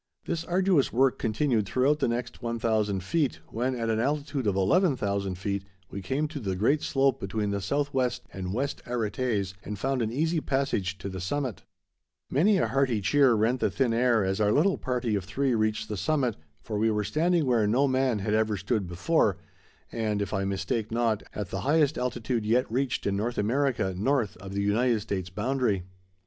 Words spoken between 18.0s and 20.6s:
had ever stood before, and, if I